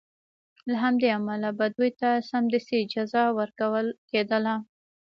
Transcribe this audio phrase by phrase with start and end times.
[0.69, 4.55] له همدې امله به دوی ته سمدستي جزا ورکول کېدله.